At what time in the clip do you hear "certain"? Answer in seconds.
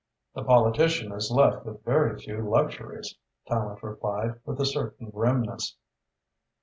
4.65-5.11